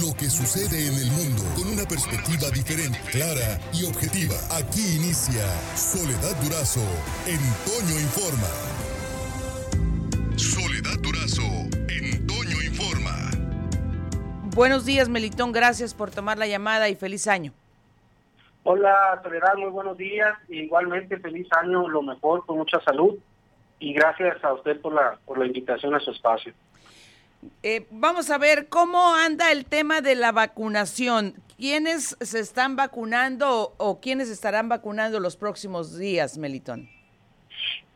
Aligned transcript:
lo 0.00 0.14
que 0.16 0.30
sucede 0.30 0.88
en 0.88 0.94
el 0.94 1.10
mundo 1.10 1.42
con 1.54 1.68
una 1.68 1.84
perspectiva 1.84 2.48
diferente, 2.50 2.98
clara 3.10 3.60
y 3.74 3.84
objetiva. 3.84 4.36
Aquí 4.56 4.96
inicia 4.96 5.44
Soledad 5.76 6.34
Durazo 6.40 6.80
en 7.26 7.40
Toño 7.68 8.00
Informa. 8.00 8.48
Soledad 10.36 10.96
Durazo 11.02 11.42
en 11.92 12.26
Toño 12.26 12.62
Informa. 12.64 13.30
Buenos 14.54 14.86
días, 14.86 15.10
Melitón. 15.10 15.52
Gracias 15.52 15.92
por 15.92 16.10
tomar 16.10 16.38
la 16.38 16.46
llamada 16.46 16.88
y 16.88 16.96
feliz 16.96 17.26
año. 17.26 17.52
Hola, 18.62 19.20
Soledad. 19.22 19.56
Muy 19.56 19.70
buenos 19.70 19.98
días. 19.98 20.38
Igualmente, 20.48 21.18
feliz 21.18 21.48
año, 21.52 21.86
lo 21.86 22.00
mejor, 22.00 22.46
con 22.46 22.56
mucha 22.56 22.80
salud. 22.80 23.18
Y 23.78 23.92
gracias 23.92 24.42
a 24.42 24.54
usted 24.54 24.80
por 24.80 24.94
la, 24.94 25.18
por 25.26 25.36
la 25.36 25.44
invitación 25.44 25.94
a 25.94 26.00
su 26.00 26.12
espacio. 26.12 26.54
Eh, 27.64 27.86
vamos 27.90 28.30
a 28.30 28.38
ver 28.38 28.68
cómo 28.68 29.14
anda 29.14 29.50
el 29.50 29.64
tema 29.64 30.00
de 30.00 30.14
la 30.14 30.32
vacunación. 30.32 31.34
¿Quiénes 31.56 32.16
se 32.20 32.40
están 32.40 32.76
vacunando 32.76 33.74
o, 33.78 34.00
quiénes 34.00 34.30
estarán 34.30 34.68
vacunando 34.68 35.20
los 35.20 35.36
próximos 35.36 35.98
días, 35.98 36.38
Melitón? 36.38 36.88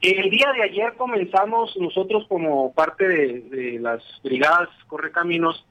El 0.00 0.28
día 0.30 0.52
de 0.52 0.62
ayer 0.62 0.94
comenzamos 0.96 1.74
nosotros 1.78 2.26
como 2.28 2.72
parte 2.72 3.08
de, 3.08 3.78
las 3.80 4.02
brigadas 4.22 4.68
Correcaminos, 4.86 5.64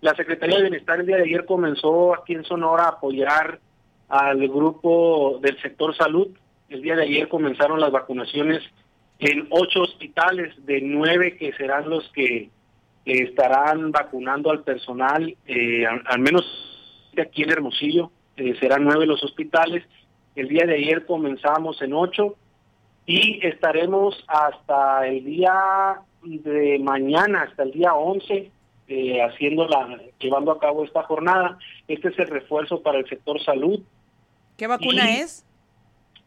la 0.00 0.14
Secretaría 0.14 0.56
de 0.56 0.62
Bienestar 0.62 1.00
el 1.00 1.06
día 1.06 1.16
de 1.16 1.24
ayer 1.24 1.44
comenzó 1.44 2.14
aquí 2.14 2.34
en 2.34 2.44
Sonora 2.44 2.84
a 2.84 2.88
apoyar 2.90 3.60
al 4.08 4.48
grupo 4.48 5.38
del 5.42 5.60
sector 5.62 5.96
salud. 5.96 6.28
El 6.68 6.82
día 6.82 6.96
de 6.96 7.04
ayer 7.04 7.28
comenzaron 7.28 7.80
las 7.80 7.90
vacunaciones 7.90 8.62
en 9.18 9.46
ocho 9.50 9.82
hospitales 9.82 10.54
de 10.64 10.80
nueve 10.80 11.36
que 11.36 11.52
serán 11.52 11.88
los 11.88 12.08
que 12.12 12.50
estarán 13.04 13.90
vacunando 13.90 14.50
al 14.50 14.62
personal, 14.62 15.36
eh, 15.46 15.84
al, 15.86 16.20
menos 16.20 16.44
aquí 17.20 17.42
en 17.42 17.50
Hermosillo, 17.50 18.10
eh, 18.36 18.54
serán 18.60 18.84
nueve 18.84 19.06
los 19.06 19.22
hospitales. 19.22 19.84
El 20.34 20.48
día 20.48 20.64
de 20.66 20.76
ayer 20.76 21.04
comenzamos 21.04 21.82
en 21.82 21.92
ocho 21.92 22.36
y 23.06 23.44
estaremos 23.46 24.24
hasta 24.28 25.06
el 25.06 25.24
día 25.24 26.00
de 26.22 26.78
mañana, 26.78 27.42
hasta 27.42 27.64
el 27.64 27.72
día 27.72 27.94
once, 27.94 28.50
eh, 28.88 29.22
haciendo 29.22 29.66
la, 29.66 30.00
llevando 30.18 30.52
a 30.52 30.60
cabo 30.60 30.84
esta 30.84 31.02
jornada. 31.02 31.58
Este 31.88 32.08
es 32.08 32.18
el 32.18 32.28
refuerzo 32.28 32.82
para 32.82 32.98
el 32.98 33.08
sector 33.08 33.42
salud. 33.42 33.80
¿Qué 34.56 34.66
vacuna 34.66 35.18
es? 35.18 35.44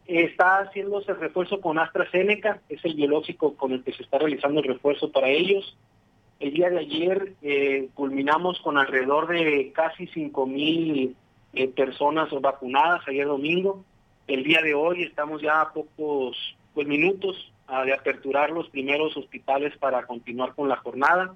Está 0.06 0.60
haciéndose 0.60 1.10
el 1.12 1.18
refuerzo 1.18 1.60
con 1.60 1.78
AstraZeneca, 1.78 2.60
es 2.68 2.84
el 2.84 2.94
biológico 2.94 3.56
con 3.56 3.72
el 3.72 3.82
que 3.82 3.92
se 3.92 4.04
está 4.04 4.18
realizando 4.18 4.60
el 4.60 4.68
refuerzo 4.68 5.10
para 5.10 5.28
ellos. 5.28 5.76
El 6.38 6.52
día 6.52 6.68
de 6.70 6.78
ayer 6.78 7.32
eh, 7.42 7.88
culminamos 7.94 8.60
con 8.60 8.76
alrededor 8.78 9.28
de 9.28 9.72
casi 9.74 10.06
5 10.06 10.46
mil 10.46 11.16
eh, 11.54 11.68
personas 11.68 12.28
vacunadas 12.40 13.06
ayer 13.08 13.26
domingo. 13.26 13.84
El 14.26 14.44
día 14.44 14.60
de 14.60 14.74
hoy 14.74 15.02
estamos 15.02 15.40
ya 15.40 15.60
a 15.60 15.72
pocos 15.72 16.36
pues, 16.74 16.86
minutos 16.86 17.52
de 17.84 17.92
aperturar 17.92 18.50
los 18.50 18.68
primeros 18.68 19.16
hospitales 19.16 19.76
para 19.76 20.06
continuar 20.06 20.54
con 20.54 20.68
la 20.68 20.76
jornada. 20.76 21.34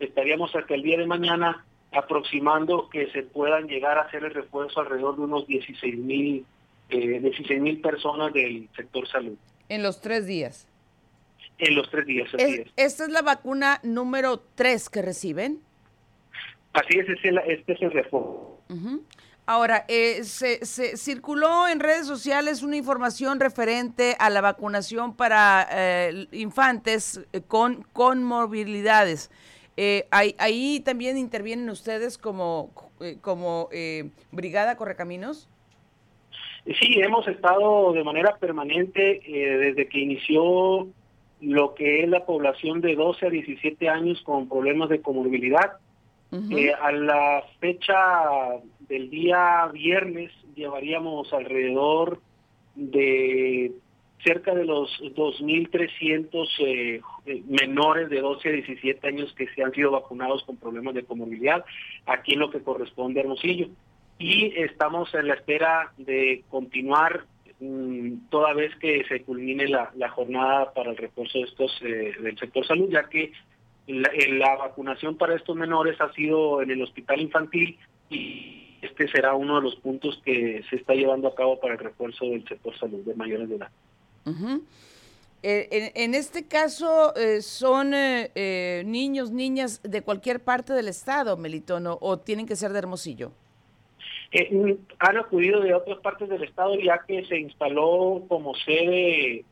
Estaríamos 0.00 0.54
hasta 0.56 0.74
el 0.74 0.82
día 0.82 0.98
de 0.98 1.06
mañana 1.06 1.64
aproximando 1.92 2.88
que 2.88 3.10
se 3.12 3.22
puedan 3.22 3.68
llegar 3.68 3.98
a 3.98 4.02
hacer 4.02 4.24
el 4.24 4.34
refuerzo 4.34 4.80
alrededor 4.80 5.16
de 5.16 5.22
unos 5.22 5.46
16 5.46 5.98
mil 5.98 6.44
eh, 6.88 7.20
16 7.20 7.60
mil 7.60 7.80
personas 7.80 8.32
del 8.32 8.68
sector 8.76 9.06
salud. 9.08 9.36
En 9.68 9.82
los 9.82 10.00
tres 10.00 10.26
días 10.26 10.68
en 11.62 11.76
los 11.76 11.88
tres 11.90 12.04
días. 12.06 12.28
Así 12.34 12.64
¿Esta 12.76 13.04
es 13.04 13.10
la 13.10 13.22
vacuna 13.22 13.78
número 13.84 14.42
tres 14.54 14.90
que 14.90 15.00
reciben? 15.00 15.60
Así 16.72 16.98
es, 16.98 17.06
este 17.08 17.72
es 17.72 17.82
el 17.82 17.92
refuerzo. 17.92 18.58
Ahora, 19.46 19.84
eh, 19.88 20.24
se, 20.24 20.64
circuló 20.96 21.68
en 21.68 21.80
redes 21.80 22.06
sociales 22.06 22.62
una 22.62 22.76
información 22.76 23.38
referente 23.38 24.16
a 24.18 24.30
la 24.30 24.40
vacunación 24.40 25.14
para 25.14 25.68
eh, 25.70 26.26
infantes 26.32 27.20
eh, 27.32 27.42
con, 27.46 27.82
con 27.92 28.24
morbilidades. 28.24 29.30
Ahí, 30.10 30.34
ahí, 30.38 30.80
también 30.80 31.16
intervienen 31.16 31.68
ustedes 31.70 32.18
como, 32.18 32.70
como 33.20 33.68
Brigada 34.30 34.76
Correcaminos? 34.76 35.48
Sí, 36.66 37.00
hemos 37.00 37.26
estado 37.26 37.92
de 37.92 38.04
manera 38.04 38.36
permanente 38.36 39.20
desde 39.26 39.88
que 39.88 39.98
inició 39.98 40.88
lo 41.42 41.74
que 41.74 42.02
es 42.02 42.08
la 42.08 42.24
población 42.24 42.80
de 42.80 42.94
12 42.94 43.26
a 43.26 43.30
17 43.30 43.88
años 43.88 44.22
con 44.22 44.48
problemas 44.48 44.88
de 44.88 45.02
comorbilidad. 45.02 45.72
Eh, 46.50 46.72
a 46.72 46.90
la 46.92 47.44
fecha 47.60 47.94
del 48.88 49.10
día 49.10 49.68
viernes 49.70 50.32
llevaríamos 50.54 51.30
alrededor 51.30 52.20
de 52.74 53.72
cerca 54.24 54.54
de 54.54 54.64
los 54.64 54.88
2.300 55.02 56.48
eh, 56.60 57.00
eh, 57.26 57.42
menores 57.48 58.08
de 58.08 58.20
12 58.20 58.48
a 58.48 58.52
17 58.52 59.06
años 59.08 59.34
que 59.34 59.46
se 59.48 59.62
han 59.62 59.72
sido 59.72 59.90
vacunados 59.90 60.42
con 60.44 60.56
problemas 60.56 60.94
de 60.94 61.04
comorbilidad, 61.04 61.64
aquí 62.06 62.32
en 62.32 62.38
lo 62.38 62.50
que 62.50 62.62
corresponde 62.62 63.20
a 63.20 63.24
Hermosillo. 63.24 63.68
Y 64.18 64.54
estamos 64.56 65.12
en 65.14 65.28
la 65.28 65.34
espera 65.34 65.92
de 65.98 66.44
continuar 66.48 67.26
toda 68.30 68.54
vez 68.54 68.74
que 68.76 69.04
se 69.04 69.22
culmine 69.22 69.68
la, 69.68 70.08
jornada 70.10 70.72
para 70.72 70.90
el 70.90 70.96
refuerzo 70.96 71.38
de 71.38 71.44
estos 71.44 71.80
eh, 71.82 72.12
del 72.20 72.38
sector 72.38 72.66
salud, 72.66 72.88
ya 72.90 73.08
que 73.08 73.32
eh, 73.86 74.32
la, 74.32 74.56
vacunación 74.56 75.16
para 75.16 75.36
estos 75.36 75.54
menores 75.56 76.00
ha 76.00 76.12
sido 76.12 76.62
en 76.62 76.70
el 76.70 76.82
hospital 76.82 77.20
infantil 77.20 77.78
y 78.10 78.78
este 78.82 79.06
será 79.08 79.34
uno 79.34 79.56
de 79.56 79.62
los 79.62 79.76
puntos 79.76 80.20
que 80.24 80.62
se 80.70 80.76
está 80.76 80.94
llevando 80.94 81.28
a 81.28 81.34
cabo 81.34 81.60
para 81.60 81.74
el 81.74 81.78
refuerzo 81.78 82.24
del 82.26 82.46
sector 82.48 82.76
salud 82.78 83.04
de 83.04 83.14
mayores 83.14 83.48
de 83.48 83.56
edad. 83.56 83.70
Eh, 85.44 85.92
en, 85.94 86.14
este 86.14 86.46
caso, 86.46 87.12
¿son 87.40 87.90
niños, 87.90 89.30
niñas 89.30 89.80
de 89.82 90.02
cualquier 90.02 90.42
parte 90.42 90.72
del 90.72 90.88
estado, 90.88 91.36
Melitono, 91.36 91.98
o 92.00 92.18
tienen 92.18 92.46
que 92.46 92.56
ser 92.56 92.72
de 92.72 92.78
Hermosillo? 92.78 93.32
Eh, 94.32 94.78
han 94.98 95.18
acudido 95.18 95.60
de 95.60 95.74
otras 95.74 95.98
partes 95.98 96.28
del 96.28 96.42
estado 96.42 96.74
ya 96.76 97.00
que 97.06 97.24
se 97.26 97.38
instaló 97.38 98.24
como 98.28 98.54
sede 98.54 99.44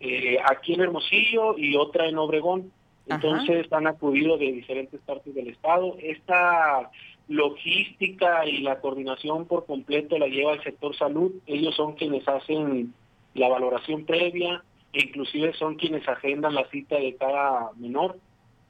eh, 0.00 0.38
aquí 0.50 0.72
en 0.72 0.80
Hermosillo 0.80 1.56
y 1.58 1.76
otra 1.76 2.08
en 2.08 2.18
Obregón. 2.18 2.72
Entonces 3.06 3.70
han 3.72 3.86
acudido 3.86 4.38
de 4.38 4.52
diferentes 4.52 5.00
partes 5.00 5.34
del 5.34 5.48
estado. 5.48 5.96
Esta 6.00 6.90
logística 7.28 8.46
y 8.46 8.58
la 8.58 8.80
coordinación 8.80 9.46
por 9.46 9.66
completo 9.66 10.18
la 10.18 10.28
lleva 10.28 10.54
el 10.54 10.62
sector 10.62 10.96
salud. 10.96 11.32
Ellos 11.46 11.74
son 11.74 11.94
quienes 11.94 12.26
hacen 12.26 12.94
la 13.34 13.48
valoración 13.48 14.04
previa 14.04 14.62
e 14.92 15.02
inclusive 15.02 15.52
son 15.54 15.74
quienes 15.74 16.06
agendan 16.08 16.54
la 16.54 16.68
cita 16.70 16.96
de 16.96 17.16
cada 17.16 17.72
menor. 17.76 18.18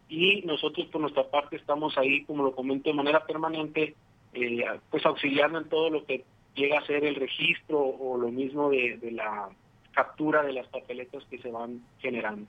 Y 0.09 0.43
nosotros 0.43 0.87
por 0.89 1.01
nuestra 1.01 1.31
parte 1.31 1.57
estamos 1.57 1.97
ahí, 1.97 2.25
como 2.25 2.43
lo 2.43 2.55
comento, 2.55 2.91
de 2.91 2.97
manera 2.97 3.25
permanente 3.27 3.95
eh, 4.35 4.65
pues 4.91 5.05
auxiliando 5.05 5.59
en 5.59 5.69
todo 5.69 5.91
lo 5.91 6.07
que 6.07 6.25
llega 6.55 6.79
a 6.79 6.87
ser 6.87 7.05
el 7.05 7.17
registro 7.17 7.79
o 7.79 8.17
lo 8.17 8.29
mismo 8.29 8.71
de, 8.71 8.99
la 9.13 9.51
captura 9.93 10.43
de 10.43 10.55
las 10.55 10.67
papeletas 10.69 11.23
que 11.31 11.39
se 11.39 11.51
van 11.51 11.83
generando. 11.99 12.47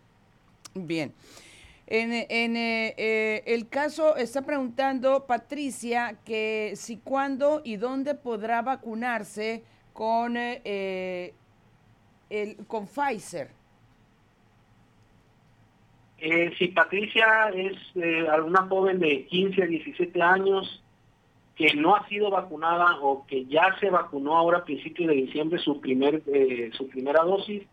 Bien. 0.74 1.14
En, 1.86 2.14
en 2.14 2.56
eh, 2.56 2.96
eh, 2.98 3.44
el 3.46 3.68
caso 3.68 4.16
está 4.16 4.44
preguntando 4.44 5.26
Patricia 5.28 6.18
que 6.26 6.72
si 6.76 6.98
cuándo 6.98 7.62
y 7.66 7.76
dónde 7.76 8.16
podrá 8.16 8.62
vacunarse 8.62 9.64
con, 9.92 10.38
el, 10.38 11.34
con 12.68 12.88
Pfizer. 12.88 13.50
si 16.58 16.68
Patricia 16.70 17.50
es 17.50 17.76
alguna 18.32 18.66
joven 18.68 19.00
de 19.00 19.26
15 19.26 19.64
a 19.64 19.66
17 19.66 20.22
años, 20.22 20.83
que 21.56 21.74
no 21.76 21.96
ha 21.96 22.08
sido 22.08 22.30
vacunada 22.30 22.98
o 23.02 23.26
que 23.28 23.46
ya 23.46 23.76
se 23.80 23.90
vacunó 23.90 24.36
ahora 24.36 24.60
a 24.60 24.64
principios 24.64 25.10
de 25.10 25.16
diciembre 25.16 25.60
su 25.60 25.80
primer 25.80 26.24
eh, 26.28 26.72
su 26.74 26.88
primera 26.90 27.24
dosis 27.24 27.64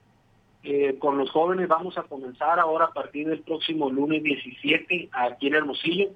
eh, 0.63 0.97
con 0.99 1.17
los 1.17 1.31
jóvenes 1.31 1.69
vamos 1.69 1.97
a 1.97 2.03
comenzar 2.03 2.59
ahora 2.61 2.87
a 2.87 2.93
partir 2.93 3.29
del 3.29 3.41
próximo 3.41 3.89
lunes 3.89 4.23
17 4.23 5.09
aquí 5.13 5.47
en 5.47 5.55
Hermosillo 5.55 6.11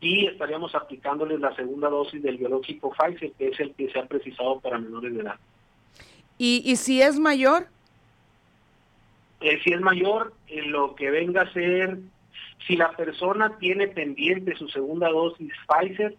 y 0.00 0.26
estaríamos 0.26 0.74
aplicándoles 0.74 1.40
la 1.40 1.54
segunda 1.54 1.88
dosis 1.88 2.22
del 2.22 2.38
biológico 2.38 2.92
Pfizer 2.92 3.32
que 3.32 3.48
es 3.48 3.60
el 3.60 3.74
que 3.74 3.90
se 3.90 3.98
ha 3.98 4.06
precisado 4.06 4.58
para 4.60 4.78
menores 4.78 5.14
de 5.14 5.20
edad. 5.20 5.36
¿Y, 6.36 6.62
y 6.64 6.76
si 6.76 7.02
es 7.02 7.18
mayor? 7.18 7.66
Eh, 9.40 9.60
si 9.62 9.72
es 9.72 9.80
mayor, 9.80 10.32
lo 10.66 10.94
que 10.96 11.10
venga 11.10 11.42
a 11.42 11.52
ser, 11.52 11.98
si 12.66 12.76
la 12.76 12.90
persona 12.92 13.56
tiene 13.58 13.86
pendiente 13.86 14.56
su 14.56 14.68
segunda 14.68 15.08
dosis 15.10 15.52
Pfizer, 15.68 16.16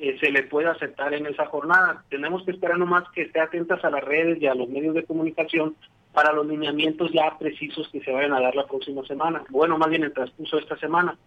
eh, 0.00 0.16
se 0.18 0.30
le 0.30 0.44
puede 0.44 0.68
aceptar 0.68 1.12
en 1.12 1.26
esa 1.26 1.44
jornada. 1.46 2.04
Tenemos 2.08 2.42
que 2.44 2.52
esperar 2.52 2.78
nomás 2.78 3.04
que 3.14 3.22
esté 3.22 3.38
atentas 3.38 3.84
a 3.84 3.90
las 3.90 4.02
redes 4.02 4.40
y 4.40 4.46
a 4.46 4.54
los 4.54 4.66
medios 4.68 4.94
de 4.94 5.04
comunicación 5.04 5.76
para 6.14 6.32
los 6.32 6.46
lineamientos 6.46 7.12
ya 7.12 7.36
precisos 7.38 7.86
que 7.90 8.00
se 8.00 8.10
vayan 8.10 8.32
a 8.32 8.40
dar 8.40 8.54
la 8.54 8.66
próxima 8.66 9.04
semana. 9.04 9.44
Bueno, 9.50 9.76
más 9.76 9.90
bien 9.90 10.02
en 10.02 10.08
el 10.08 10.14
transcurso 10.14 10.56
de 10.56 10.62
esta 10.62 10.78
semana. 10.78 11.18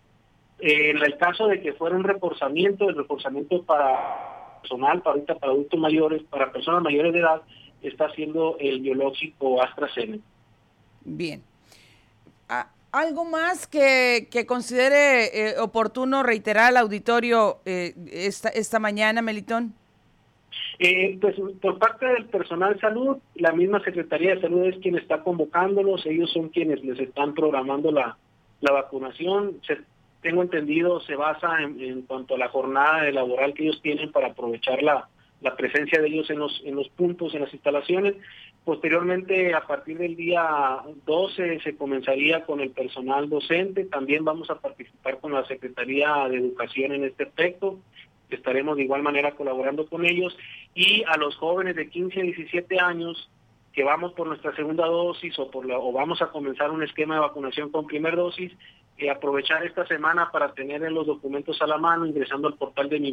en 0.59 0.97
el 0.97 1.17
caso 1.17 1.47
de 1.47 1.61
que 1.61 1.73
fuera 1.73 1.95
un 1.95 2.03
reforzamiento, 2.03 2.89
el 2.89 2.95
reforzamiento 2.95 3.61
para 3.63 4.59
personal, 4.61 5.01
para 5.01 5.13
ahorita 5.15 5.35
para 5.35 5.51
adultos 5.51 5.79
mayores, 5.79 6.23
para 6.23 6.51
personas 6.51 6.81
mayores 6.81 7.13
de 7.13 7.19
edad, 7.19 7.41
está 7.81 8.05
haciendo 8.05 8.57
el 8.59 8.79
biológico 8.81 9.61
AstraZeneca. 9.61 10.23
Bien. 11.05 11.43
Ah, 12.49 12.69
¿Algo 12.93 13.25
más 13.25 13.65
que, 13.65 14.27
que 14.29 14.45
considere 14.45 15.25
eh, 15.49 15.59
oportuno 15.59 16.21
reiterar 16.21 16.67
al 16.67 16.77
auditorio 16.77 17.57
eh, 17.65 17.95
esta, 18.11 18.49
esta 18.49 18.77
mañana, 18.77 19.23
Melitón? 19.23 19.73
Eh, 20.77 21.17
pues 21.19 21.35
por 21.59 21.79
parte 21.79 22.05
del 22.05 22.25
personal 22.25 22.79
salud, 22.79 23.17
la 23.33 23.51
misma 23.51 23.83
Secretaría 23.83 24.35
de 24.35 24.41
Salud 24.41 24.67
es 24.67 24.77
quien 24.77 24.95
está 24.95 25.23
convocándolos, 25.23 26.05
ellos 26.05 26.31
son 26.31 26.49
quienes 26.49 26.83
les 26.83 26.99
están 26.99 27.33
programando 27.33 27.91
la, 27.91 28.15
la 28.61 28.71
vacunación. 28.71 29.59
Se, 29.65 29.79
tengo 30.21 30.43
entendido, 30.43 31.01
se 31.01 31.15
basa 31.15 31.63
en, 31.63 31.81
en, 31.81 32.01
cuanto 32.03 32.35
a 32.35 32.37
la 32.37 32.49
jornada 32.49 33.09
laboral 33.09 33.55
que 33.55 33.63
ellos 33.63 33.81
tienen 33.81 34.11
para 34.11 34.27
aprovechar 34.27 34.83
la, 34.83 35.09
la 35.43 35.55
presencia 35.55 36.01
de 36.01 36.07
ellos 36.07 36.29
en 36.29 36.39
los, 36.39 36.61
en 36.63 36.75
los 36.75 36.87
puntos, 36.89 37.33
en 37.35 37.41
las 37.41 37.53
instalaciones. 37.53 38.15
Posteriormente, 38.63 39.53
a 39.53 39.67
partir 39.67 39.97
del 39.97 40.15
día 40.15 40.79
12, 41.05 41.59
se 41.59 41.75
comenzaría 41.75 42.45
con 42.45 42.61
el 42.61 42.71
personal 42.71 43.29
docente. 43.29 43.85
También 43.85 44.23
vamos 44.23 44.49
a 44.49 44.59
participar 44.59 45.19
con 45.19 45.33
la 45.33 45.45
Secretaría 45.45 46.27
de 46.29 46.37
Educación 46.37 46.93
en 46.93 47.03
este 47.03 47.23
aspecto. 47.23 47.79
Estaremos 48.29 48.77
de 48.77 48.83
igual 48.83 49.03
manera 49.03 49.31
colaborando 49.31 49.85
con 49.85 50.05
ellos. 50.05 50.35
Y 50.73 51.03
a 51.07 51.17
los 51.17 51.35
jóvenes 51.35 51.75
de 51.75 51.89
15 51.89 52.21
a 52.21 52.23
17 52.23 52.79
años 52.79 53.29
que 53.73 53.83
vamos 53.83 54.13
por 54.13 54.27
nuestra 54.27 54.55
segunda 54.55 54.85
dosis 54.85 55.37
o, 55.39 55.49
por 55.51 55.69
o 55.69 55.91
vamos 55.91 56.21
a 56.21 56.27
comenzar 56.27 56.71
un 56.71 56.83
esquema 56.83 57.15
de 57.15 57.21
vacunación 57.21 57.69
con 57.71 57.87
primera 57.87 58.15
dosis, 58.15 58.51
eh, 58.97 59.09
aprovechar 59.09 59.65
esta 59.65 59.85
semana 59.87 60.31
para 60.31 60.53
tener 60.53 60.81
los 60.91 61.07
documentos 61.07 61.59
a 61.61 61.67
la 61.67 61.79
mano, 61.79 62.05
ingresando 62.05 62.47
al 62.47 62.53
portal 62.53 62.87
de 62.87 62.99
mi 62.99 63.11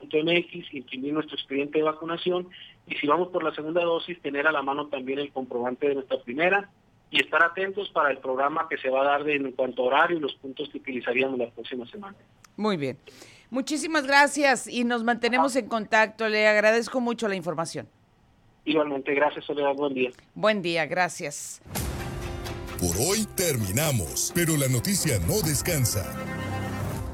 vacuna.mx, 0.00 0.74
imprimir 0.74 1.12
nuestro 1.12 1.36
expediente 1.36 1.78
de 1.78 1.84
vacunación 1.84 2.48
y 2.86 2.94
si 2.96 3.06
vamos 3.06 3.28
por 3.28 3.42
la 3.42 3.54
segunda 3.54 3.82
dosis, 3.82 4.20
tener 4.20 4.46
a 4.46 4.52
la 4.52 4.62
mano 4.62 4.86
también 4.88 5.18
el 5.18 5.32
comprobante 5.32 5.88
de 5.88 5.94
nuestra 5.94 6.20
primera 6.22 6.70
y 7.10 7.20
estar 7.20 7.42
atentos 7.42 7.90
para 7.90 8.10
el 8.10 8.18
programa 8.18 8.68
que 8.68 8.78
se 8.78 8.88
va 8.88 9.02
a 9.02 9.04
dar 9.04 9.24
de, 9.24 9.34
en 9.34 9.52
cuanto 9.52 9.82
a 9.82 9.86
horario 9.86 10.18
y 10.18 10.20
los 10.20 10.34
puntos 10.34 10.68
que 10.68 10.78
utilizaríamos 10.78 11.38
la 11.38 11.50
próxima 11.50 11.86
semana. 11.86 12.16
Muy 12.56 12.76
bien. 12.76 12.98
Muchísimas 13.50 14.06
gracias 14.06 14.68
y 14.68 14.84
nos 14.84 15.02
mantenemos 15.02 15.56
en 15.56 15.66
contacto. 15.66 16.28
Le 16.28 16.46
agradezco 16.46 17.00
mucho 17.00 17.26
la 17.26 17.34
información. 17.34 17.88
Igualmente, 18.64 19.14
gracias 19.14 19.44
Soledad, 19.46 19.74
buen 19.74 19.94
día. 19.94 20.10
Buen 20.34 20.62
día, 20.62 20.86
gracias. 20.86 21.60
Por 22.78 22.96
hoy 22.96 23.26
terminamos, 23.36 24.32
pero 24.34 24.56
la 24.56 24.68
noticia 24.68 25.18
no 25.26 25.40
descansa. 25.46 26.04